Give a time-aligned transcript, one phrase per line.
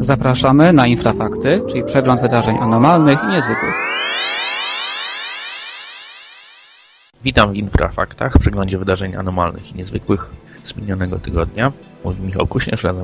[0.00, 3.74] Zapraszamy na Infrafakty, czyli przegląd wydarzeń anormalnych i niezwykłych.
[7.24, 10.30] Witam w Infrafaktach, przeglądzie wydarzeń anormalnych i niezwykłych
[10.64, 11.72] z minionego tygodnia.
[12.04, 12.94] Mówi Michał Kuśnierz, a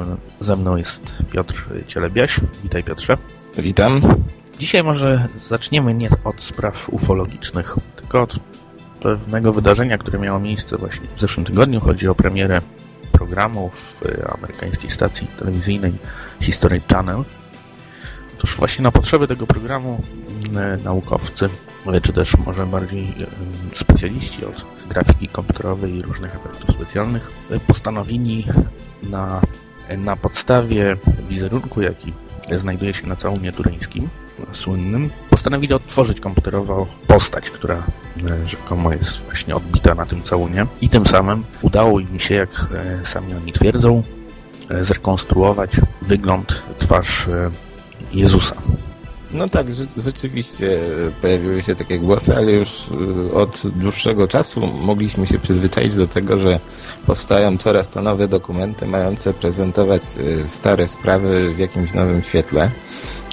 [0.41, 2.41] ze mną jest Piotr Cielebiaś.
[2.63, 3.17] Witaj Piotrze.
[3.59, 4.03] Witam.
[4.59, 8.37] Dzisiaj może zaczniemy nie od spraw ufologicznych, tylko od
[9.01, 11.81] pewnego wydarzenia, które miało miejsce właśnie w zeszłym tygodniu.
[11.81, 12.61] Chodzi o premierę
[13.25, 14.01] programu w
[14.39, 15.93] amerykańskiej stacji telewizyjnej
[16.41, 17.25] History Channel.
[18.39, 20.01] Otóż właśnie na potrzeby tego programu
[20.51, 21.49] mm, naukowcy,
[22.03, 23.15] czy też może bardziej
[23.75, 27.31] specjaliści od grafiki komputerowej i różnych efektów specjalnych
[27.67, 28.45] postanowili
[29.03, 29.41] na,
[29.99, 30.97] na podstawie
[31.29, 32.13] wizerunku, jaki
[32.59, 34.09] znajduje się na całunie turyńskim,
[34.53, 40.89] słynnym, postanowili odtworzyć komputerowo postać, która e, rzekomo jest właśnie odbita na tym całunie i
[40.89, 44.03] tym samym udało im się, jak e, sami oni twierdzą,
[44.71, 45.71] e, zrekonstruować
[46.03, 47.29] wygląd, twarz
[48.13, 48.57] Jezusa.
[49.31, 49.67] No tak,
[49.97, 50.81] rzeczywiście
[51.23, 52.71] pojawiły się takie głosy, ale już
[53.35, 56.61] od dłuższego czasu mogliśmy się przyzwyczaić do tego, że
[57.07, 60.03] powstają coraz to nowe dokumenty mające prezentować
[60.47, 62.71] stare sprawy w jakimś nowym świetle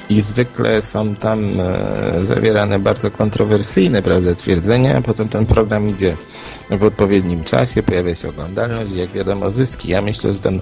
[0.10, 6.16] i zwykle są tam e, zawierane bardzo kontrowersyjne prawda, twierdzenia, a potem ten program idzie
[6.70, 9.90] w odpowiednim czasie, pojawia się oglądalność i jak wiadomo zyski.
[9.90, 10.62] Ja myślę, że, ten,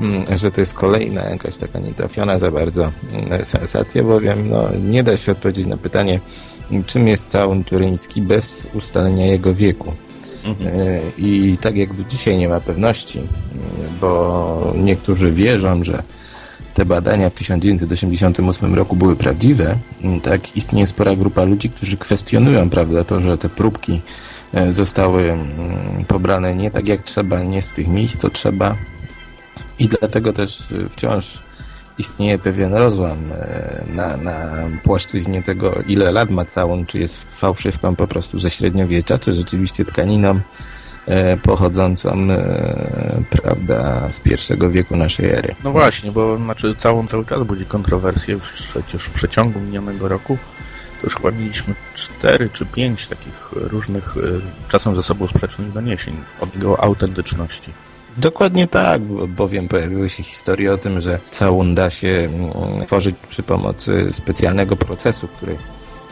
[0.00, 5.02] mm, że to jest kolejna jakaś taka nietrafiona za bardzo mm, sensacja, bowiem no, nie
[5.02, 6.20] da się odpowiedzieć na pytanie,
[6.86, 9.92] czym jest całun turyński bez ustalenia jego wieku.
[10.44, 10.80] Mhm.
[10.80, 13.28] E, I tak jak do dzisiaj nie ma pewności, mm,
[14.00, 16.02] bo niektórzy wierzą, że
[16.80, 22.70] te badania w 1988 roku były prawdziwe, mm, tak istnieje spora grupa ludzi, którzy kwestionują
[22.70, 24.00] prawda, to, że te próbki
[24.52, 28.76] e, zostały mm, pobrane nie tak jak trzeba, nie z tych miejsc, co trzeba.
[29.78, 31.42] I dlatego też e, wciąż
[31.98, 34.50] istnieje pewien rozłam e, na, na
[34.82, 39.84] płaszczyźnie tego, ile lat ma całą, czy jest fałszywką po prostu ze średniowiecza, czy rzeczywiście
[39.84, 40.40] tkaniną
[41.42, 45.54] pochodzącą e, prawda, z pierwszego wieku naszej ery.
[45.64, 50.38] No właśnie, bo znaczy całą cały czas budzi kontrowersję, przecież w przeciągu minionego roku
[51.00, 54.20] to już chyba mieliśmy cztery czy pięć takich różnych, e,
[54.68, 57.72] czasem ze sobą sprzecznych doniesień od jego autentyczności.
[58.16, 63.42] Dokładnie tak, bowiem pojawiły się historie o tym, że całun da się mm, tworzyć przy
[63.42, 65.56] pomocy specjalnego procesu, który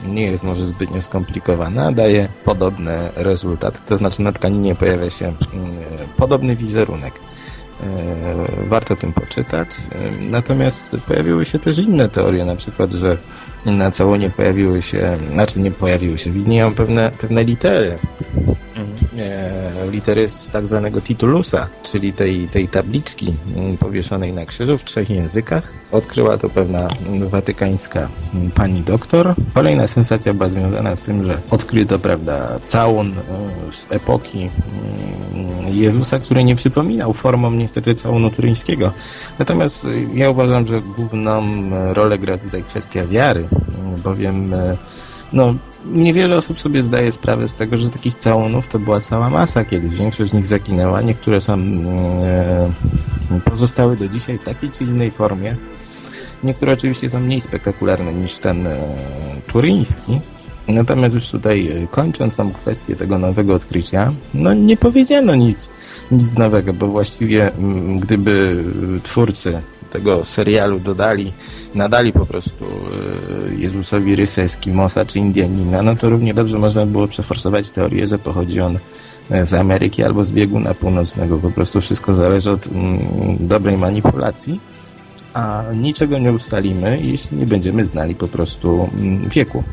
[0.07, 5.37] nie jest może zbytnio skomplikowana, daje podobny rezultat, to znaczy na tkaninie pojawia się mm,
[6.17, 7.15] podobny wizerunek.
[7.83, 9.69] E, warto tym poczytać.
[9.69, 13.17] E, natomiast pojawiły się też inne teorie, na przykład, że
[13.67, 17.99] na całonie pojawiły się, znaczy nie pojawiły się, widnieją pewne, pewne litery,
[19.91, 25.11] litery z tak zwanego titulusa, czyli tej, tej tabliczki mm, powieszonej na krzyżu w trzech
[25.11, 25.73] językach.
[25.93, 26.89] Odkryła to pewna
[27.31, 28.09] watykańska
[28.55, 29.35] pani doktor.
[29.55, 33.15] Kolejna sensacja była związana z tym, że odkryto prawda, całun e,
[33.73, 34.51] z epoki
[35.35, 38.93] mm, Jezusa, który nie przypominał formą niestety całunu turyńskiego.
[39.39, 41.43] Natomiast ja uważam, że główną
[41.95, 43.49] rolę gra tutaj kwestia wiary,
[44.05, 44.77] bowiem e,
[45.33, 45.55] no,
[45.87, 49.95] niewiele osób sobie zdaje sprawę z tego, że takich całunów to była cała masa kiedyś.
[49.95, 52.71] Większość z nich zaginęła, niektóre są e,
[53.45, 55.57] pozostały do dzisiaj w takiej czy innej formie.
[56.45, 58.77] Niektóre oczywiście są mniej spektakularne niż ten e,
[59.47, 60.21] turyński.
[60.69, 65.69] Natomiast już tutaj e, kończąc tą kwestię tego nowego odkrycia, no nie powiedziano nic,
[66.11, 67.53] nic nowego, bo właściwie
[67.97, 68.65] gdyby
[69.03, 71.33] twórcy tego serialu dodali,
[71.75, 77.09] nadali po prostu e, Jezusowi rysę Eskimosa czy Indianina, no to równie dobrze można było
[77.09, 78.79] przeforsować teorię, że pochodzi on
[79.31, 81.39] e, z Ameryki albo z bieguna północnego.
[81.39, 82.99] Po prostu wszystko zależy od mm,
[83.41, 84.61] dobrej manipulacji,
[85.35, 89.65] a niczego nie ustalimy, jeśli nie będziemy znali po prostu mm, wieku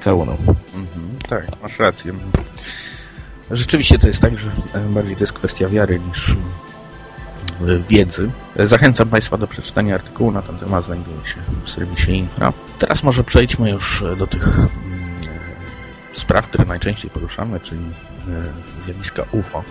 [0.00, 0.32] całunu.
[0.32, 2.12] Mhm, tak, masz rację.
[3.50, 6.36] Rzeczywiście to jest tak, że e, bardziej to jest kwestia wiary niż
[7.88, 8.30] wiedzy.
[8.56, 12.52] Zachęcam Państwa do przeczytania artykułu na ten temat, znajduje się w serwisie Infra.
[12.78, 14.68] Teraz może przejdźmy już do tych mm,
[16.12, 17.80] spraw, które najczęściej poruszamy, czyli
[18.28, 19.64] e, zjawiska UFO,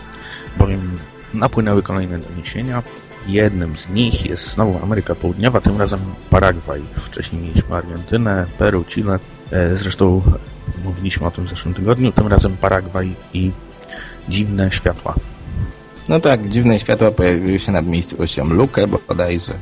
[0.58, 0.98] bowiem
[1.34, 2.84] napłynęły kolejne doniesienia.
[3.28, 6.00] Jednym z nich jest znowu Ameryka Południowa, tym razem
[6.30, 6.82] Paragwaj.
[6.96, 9.20] Wcześniej mieliśmy Argentynę, Peru, Chile.
[9.52, 10.22] E, zresztą
[10.84, 12.12] mówiliśmy o tym w zeszłym tygodniu.
[12.12, 13.52] Tym razem Paragwaj i
[14.30, 15.16] dziwne światła
[16.10, 19.54] no tak, dziwne światła pojawiły się nad miejscowością Lukę, bo bodajże.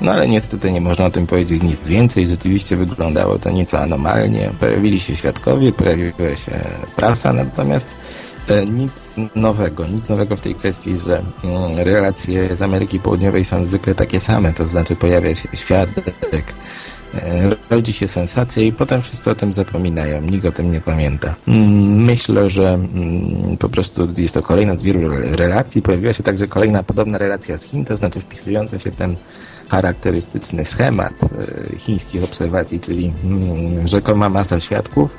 [0.00, 2.26] No ale niestety nie można o tym powiedzieć nic więcej.
[2.26, 4.50] Rzeczywiście wyglądało to nieco anomalnie.
[4.60, 6.64] Pojawili się świadkowie, pojawiła się
[6.96, 7.88] prasa, natomiast
[8.70, 13.94] nic nowego, nic nowego w tej kwestii, że mm, relacje z Ameryki Południowej są zwykle
[13.94, 16.54] takie same, to znaczy pojawia się świadek,
[17.14, 21.34] e, rodzi się sensacja i potem wszyscy o tym zapominają, nikt o tym nie pamięta.
[21.48, 25.82] Mm, myślę, że mm, po prostu jest to kolejna z wielu relacji.
[25.82, 29.16] Pojawiła się także kolejna podobna relacja z Chin, to znaczy wpisująca się w ten
[29.68, 33.12] charakterystyczny schemat e, chińskich obserwacji, czyli
[33.84, 35.10] rzekoma masa świadków,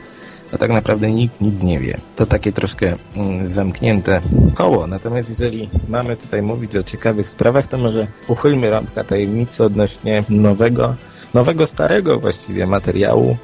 [0.54, 1.98] a tak naprawdę nikt nic nie wie.
[2.16, 4.22] To takie troszkę mm, zamknięte
[4.56, 4.88] koło.
[4.88, 10.96] Natomiast jeżeli mamy tutaj mówić o ciekawych sprawach, to może uchylmy rąbka tajemnicy odnośnie nowego,
[11.34, 13.38] nowego, starego właściwie materiału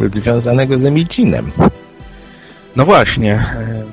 [0.00, 1.50] yy, związanego z Emilcinem.
[2.76, 3.32] No właśnie.
[3.34, 3.84] E,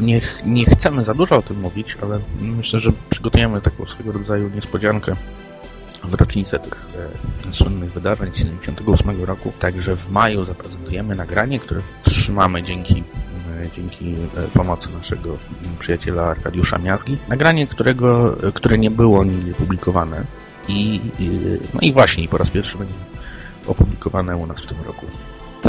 [0.00, 4.50] nie, nie chcemy za dużo o tym mówić, ale myślę, że przygotujemy taką swego rodzaju
[4.54, 5.16] niespodziankę
[6.04, 6.86] w rocznicę tych
[7.48, 9.52] e, słynnych wydarzeń 78 roku.
[9.58, 13.04] Także w maju zaprezentujemy nagranie, które trzymamy dzięki
[13.62, 15.36] e, dzięki e, pomocy naszego
[15.78, 17.18] przyjaciela Arkadiusza Miazgi.
[17.28, 20.24] Nagranie, którego, które nie było nigdy publikowane
[20.68, 21.30] i, i
[21.74, 22.94] no i właśnie po raz pierwszy będzie
[23.66, 25.06] opublikowane u nas w tym roku.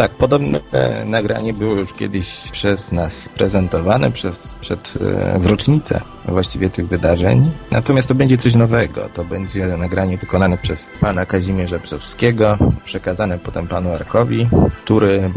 [0.02, 0.60] Tak, podobne
[1.06, 4.94] nagranie było już kiedyś przez nas prezentowane przez, przed,
[5.36, 7.52] e, w rocznicę właściwie tych wydarzeń.
[7.72, 9.10] Natomiast to będzie coś nowego.
[9.14, 14.50] To będzie nagranie wykonane przez pana Kazimierza Brzewskiego, przekazane potem panu Arkowi,
[14.84, 15.34] który mm,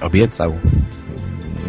[0.00, 0.52] obiecał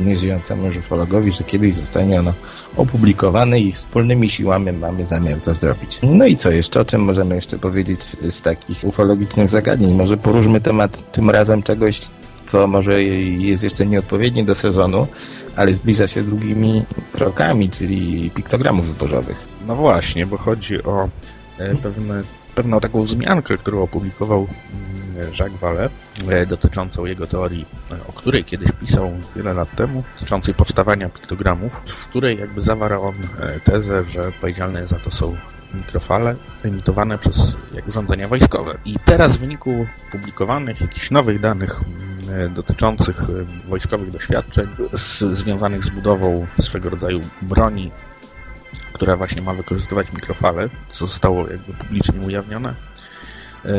[0.06, 2.34] nieżyjącemu ufologowi, że kiedyś zostanie ono
[2.78, 6.00] opublikowane i wspólnymi siłami mamy zamiar to zrobić.
[6.04, 6.82] No i co jeszcze?
[6.82, 9.94] O czym możemy jeszcze powiedzieć z takich ufologicznych zagadnień?
[9.94, 12.02] Może poróżmy temat tym razem czegoś,
[12.52, 15.08] co może jest jeszcze nieodpowiednie do sezonu,
[15.56, 19.38] ale zbliża się długimi krokami, czyli piktogramów zbożowych.
[19.68, 21.10] No właśnie, bo chodzi o
[21.58, 22.22] e, pewne,
[22.56, 24.48] pewną taką wzmiankę, którą opublikował
[25.40, 25.90] Jacques Vallée
[26.30, 31.74] e, dotyczącą jego teorii, e, o której kiedyś pisał wiele lat temu, dotyczącej powstawania piktogramów,
[31.74, 35.38] w której jakby zawarł on e, tezę, że odpowiedzialne za to są
[35.74, 37.58] mikrofale emitowane przez
[37.88, 38.78] urządzenia wojskowe.
[38.86, 41.82] I teraz w wyniku publikowanych jakichś nowych danych
[42.56, 43.22] dotyczących
[43.68, 47.92] wojskowych doświadczeń z, związanych z budową swego rodzaju broni,
[48.94, 52.76] która właśnie ma wykorzystywać mikrofale, co zostało jakby publicznie ujawnione,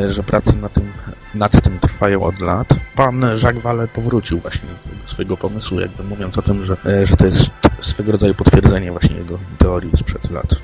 [0.07, 0.91] że prace nad tym,
[1.35, 2.67] nad tym trwają od lat.
[2.95, 4.69] Pan Jacques Vallée powrócił właśnie
[5.03, 7.51] do swojego pomysłu, jakby mówiąc o tym, że, e, że to jest
[7.81, 10.55] swego rodzaju potwierdzenie właśnie jego teorii sprzed lat.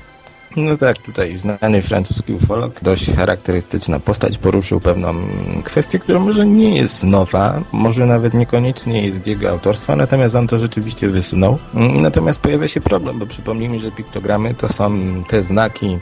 [0.56, 5.14] No tak, tutaj znany francuski ufolog, dość charakterystyczna postać, poruszył pewną
[5.64, 10.58] kwestię, która może nie jest nowa, może nawet niekoniecznie jest jego autorstwa, natomiast on to
[10.58, 11.58] rzeczywiście wysunął.
[11.74, 14.92] Natomiast pojawia się problem, bo przypomnijmy, że piktogramy to są
[15.28, 15.98] te znaki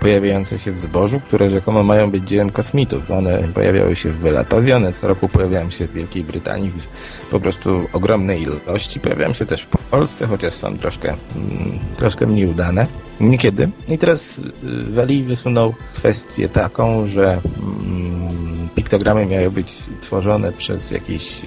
[0.00, 3.10] pojawiające się w zbożu, które rzekomo mają być dziełem kosmitów.
[3.10, 6.86] One pojawiały się w Wylatowie, one co roku pojawiają się w Wielkiej Brytanii w
[7.30, 9.00] po prostu ogromnej ilości.
[9.00, 12.86] Pojawiają się też w Polsce, chociaż są troszkę, mm, troszkę mniej udane.
[13.20, 13.68] Niekiedy.
[13.88, 14.42] I teraz y,
[14.90, 21.42] Weli wysunął kwestię taką, że mm, piktogramy miały być tworzone przez jakieś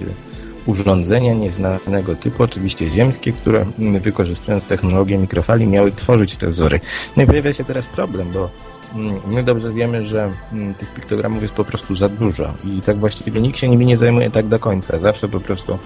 [0.70, 3.66] urządzenia nieznanego typu, oczywiście ziemskie, które
[4.02, 6.80] wykorzystując technologię mikrofali miały tworzyć te wzory.
[7.18, 8.50] No i pojawia się teraz problem, bo
[8.96, 12.98] mm, my dobrze wiemy, że mm, tych piktogramów jest po prostu za dużo i tak
[12.98, 15.00] właściwie nikt się nimi nie zajmuje tak do końca.
[15.00, 15.80] Zawsze po prostu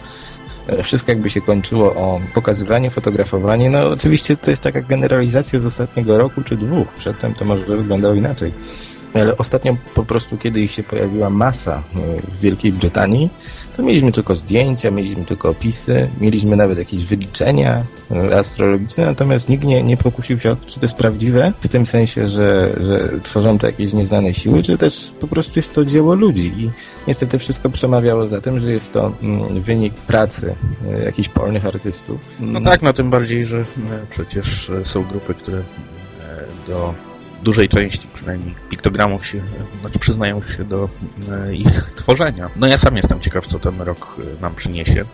[0.67, 3.69] e, wszystko jakby się kończyło o pokazywanie, fotografowanie.
[3.69, 6.87] No oczywiście to jest taka generalizacja z ostatniego roku czy dwóch.
[6.87, 8.51] Przedtem to może wyglądało inaczej.
[9.13, 13.29] Ale ostatnio po prostu, kiedy ich się pojawiła masa e, w Wielkiej Brytanii,
[13.77, 19.63] to mieliśmy tylko zdjęcia, mieliśmy tylko opisy, mieliśmy nawet jakieś wyliczenia e, astrologiczne, natomiast nikt
[19.63, 23.09] nie, nie pokusił się o to, czy to jest prawdziwe, w tym sensie, że, że
[23.23, 26.69] tworzą to jakieś nieznane siły, czy też po prostu jest to dzieło ludzi i
[27.07, 30.55] niestety wszystko przemawiało za tym, że jest to mm, wynik pracy
[30.87, 32.19] e, jakichś polnych artystów.
[32.39, 33.65] No tak, no tym bardziej, że
[34.09, 35.61] przecież są grupy, które
[36.67, 36.93] do
[37.43, 39.41] dużej części przynajmniej piktogramów się,
[39.81, 40.89] znaczy przyznają się do
[41.31, 42.49] e, ich tworzenia.
[42.55, 45.05] No ja sam jestem ciekaw, co ten rok e, nam przyniesie.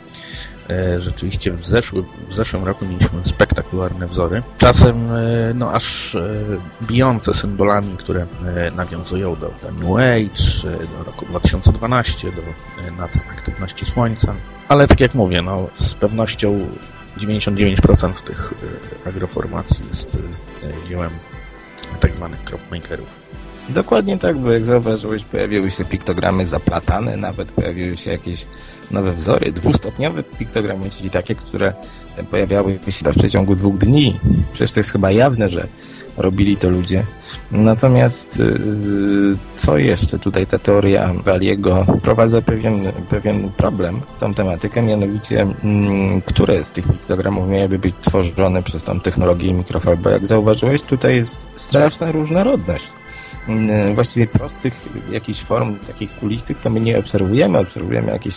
[0.69, 4.43] E, rzeczywiście w, zeszły, w zeszłym roku mieliśmy spektakularne wzory.
[4.57, 5.09] Czasem
[5.55, 6.17] no aż
[6.83, 8.25] bijące symbolami, które
[8.75, 12.41] nawiązują do, do New Age, do roku 2012, do
[13.31, 14.33] aktywności Słońca.
[14.67, 16.67] Ale tak jak mówię, no z pewnością
[17.17, 18.53] 99% tych
[19.05, 20.17] agroformacji jest
[20.89, 21.09] dziełem
[21.99, 23.15] tak zwanych cropmakerów.
[23.69, 28.47] Dokładnie tak, bo jak zauważyłeś, pojawiły się piktogramy zaplatane, nawet pojawiły się jakieś
[28.91, 31.73] nowe wzory, dwustopniowe piktogramy, czyli takie, które
[32.31, 34.19] pojawiały się w przeciągu dwóch dni.
[34.53, 35.67] Przecież to jest chyba jawne, że
[36.17, 37.03] robili to ludzie.
[37.51, 38.57] Natomiast y,
[39.55, 46.21] co jeszcze tutaj ta teoria Waliego wprowadza pewien, pewien problem w tą tematykę, mianowicie mm,
[46.21, 51.15] które z tych piktogramów miałyby być tworzone przez tą technologię mikrofal, bo jak zauważyłeś, tutaj
[51.15, 52.87] jest straszna różnorodność.
[53.49, 54.73] Mm, Właściwie prostych
[55.11, 58.35] jakichś form takich kulistych to my nie obserwujemy, obserwujemy jakieś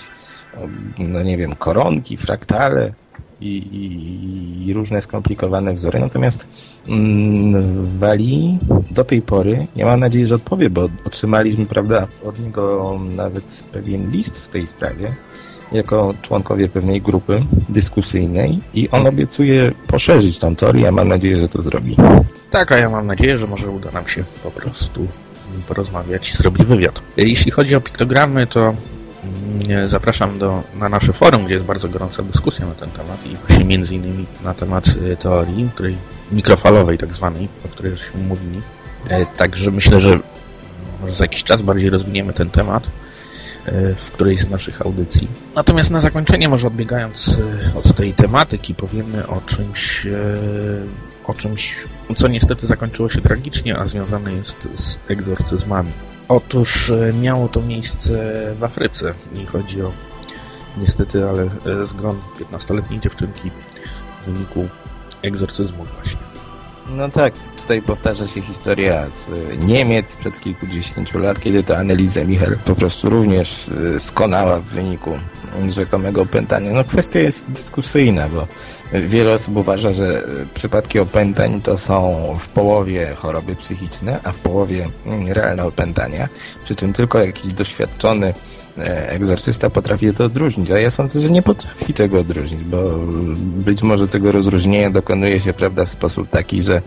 [0.99, 2.92] no nie wiem, koronki, fraktale,
[3.40, 6.00] i, i, i, różne skomplikowane wzory.
[6.00, 6.47] Natomiast
[6.88, 8.59] mm, Wali
[8.90, 14.11] do tej pory, ja mam nadzieję, że odpowie, bo otrzymaliśmy, prawda, od niego nawet pewien
[14.11, 15.14] list w tej sprawie,
[15.73, 21.62] jako członkowie pewnej grupy dyskusyjnej i on obiecuje poszerzyć tą teorię, mam nadzieję, że to
[21.62, 21.97] zrobi.
[22.50, 25.07] Tak, a ja mam nadzieję, że może uda nam się po prostu
[25.49, 27.00] z nim porozmawiać i zrobić wywiad.
[27.17, 28.75] Jeśli chodzi o piktogramy, to
[29.87, 33.64] zapraszam do, na nasze forum, gdzie jest bardzo gorąca dyskusja na ten temat i właśnie
[33.64, 35.97] między innymi na temat y, teorii, której
[36.33, 38.62] mikrofalowej tak zwanej, o której żeśmy mówili.
[39.09, 40.19] E, także myślę, że
[41.00, 42.91] może za jakiś czas bardziej rozwiniemy ten temat e,
[43.97, 45.28] w którejś z naszych audycji.
[45.54, 50.07] Natomiast na zakończenie, może odbiegając e, od tej tematyki, powiemy o czymś,
[51.25, 51.76] o czymś,
[52.16, 55.92] co niestety zakończyło się tragicznie, a związane jest z egzorcyzmami.
[56.28, 58.12] Otóż miało to miejsce
[58.59, 59.92] w Afryce i chodzi o
[60.76, 61.49] niestety, ale
[61.87, 62.16] zgon
[62.52, 63.50] 15-letniej dziewczynki
[64.23, 64.69] w wyniku
[65.23, 66.31] egzorcyzmu właśnie.
[66.90, 69.30] No tak, tutaj powtarza się historia z
[69.64, 75.18] Niemiec przed kilkudziesięciu lat, kiedy to Anneliese Michel po prostu również skonała w wyniku
[75.70, 76.70] rzekomego opętania.
[76.70, 78.46] No kwestia jest dyskusyjna, bo
[78.92, 80.22] wiele osób uważa, że
[80.54, 84.88] przypadki opętań to są w połowie choroby psychiczne, a w połowie
[85.26, 86.28] realne opętania,
[86.64, 88.34] przy czym tylko jakiś doświadczony
[89.09, 92.83] egzorcysta potrafi to odróżnić, a ja sądzę, że nie potrafi tego odróżnić, bo
[93.37, 96.83] być może tego rozróżnienia dokonuje się prawda, w sposób taki, że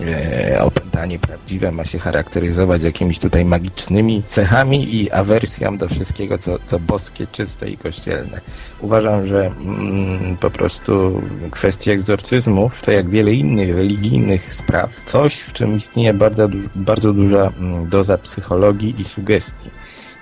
[0.00, 6.58] e, opętanie prawdziwe ma się charakteryzować jakimiś tutaj magicznymi cechami i awersją do wszystkiego, co,
[6.64, 8.40] co boskie, czyste i kościelne.
[8.80, 15.52] Uważam, że mm, po prostu kwestia egzorcyzmów to jak wiele innych religijnych spraw, coś w
[15.52, 17.52] czym istnieje bardzo, bardzo duża
[17.88, 19.70] doza psychologii i sugestii.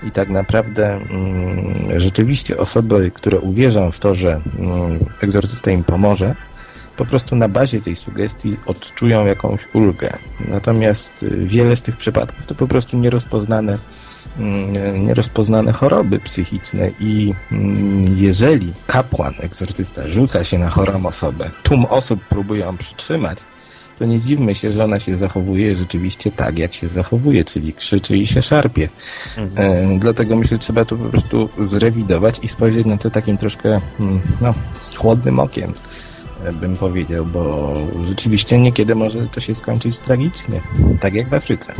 [0.05, 6.35] I tak naprawdę mm, rzeczywiście osoby, które uwierzą w to, że mm, egzorcysta im pomoże,
[6.97, 10.19] po prostu na bazie tej sugestii odczują jakąś ulgę.
[10.49, 13.75] Natomiast wiele z tych przypadków to po prostu nierozpoznane,
[14.39, 17.35] mm, nierozpoznane choroby psychiczne i
[18.17, 23.39] jeżeli kapłan, egzorcysta rzuca się na chorą osobę, tłum osób próbuje ją przytrzymać,
[23.99, 28.17] to nie dziwmy się, że ona się zachowuje rzeczywiście tak, jak się zachowuje, czyli krzyczy
[28.17, 28.89] i się szarpie.
[29.37, 29.95] Mhm.
[29.95, 33.81] E, dlatego myślę, że trzeba to po prostu zrewidować i spojrzeć na to takim troszkę
[34.41, 34.55] no,
[34.97, 35.73] chłodnym okiem,
[36.45, 37.75] e, bym powiedział, bo
[38.09, 40.61] rzeczywiście niekiedy może to się skończyć tragicznie,
[41.01, 41.73] tak jak w Afryce.